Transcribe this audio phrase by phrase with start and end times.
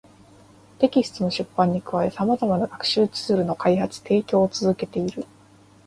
[0.79, 5.27] テキストの出版に加え、様々な学習ツールの開発・提供を続けている